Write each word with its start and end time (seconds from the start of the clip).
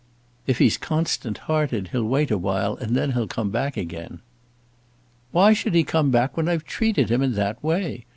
"If 0.47 0.57
he's 0.57 0.77
constant 0.79 1.37
hearted 1.45 1.89
he'll 1.89 2.07
wait 2.07 2.31
a 2.31 2.37
while 2.39 2.75
and 2.75 2.95
then 2.95 3.11
he'll 3.11 3.27
come 3.27 3.51
back 3.51 3.77
again." 3.77 4.21
"Why 5.31 5.53
should 5.53 5.75
he 5.75 5.83
come 5.83 6.09
back 6.09 6.35
when 6.35 6.49
I've 6.49 6.65
treated 6.65 7.11
him 7.11 7.21
in 7.21 7.33
that 7.33 7.63
way? 7.63 8.07